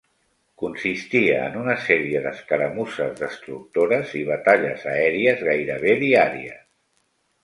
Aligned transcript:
Consistia 0.59 1.33
en 1.49 1.57
una 1.63 1.73
sèrie 1.83 2.21
d'escaramusses 2.23 3.13
destructores 3.19 4.13
i 4.21 4.23
batalles 4.31 4.87
aèries 4.95 5.45
gairebé 5.51 5.95
diàries. 6.05 6.65